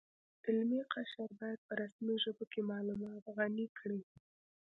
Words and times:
علمي 0.45 0.81
قشر 0.93 1.29
باید 1.39 1.59
په 1.67 1.73
رسمي 1.81 2.15
ژبو 2.23 2.45
کې 2.51 2.61
معلومات 2.71 3.23
غني 3.35 3.67
کړي 3.79 4.01